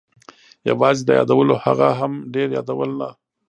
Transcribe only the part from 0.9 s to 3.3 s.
د یادولو، هغه هم ډېر یادول نه.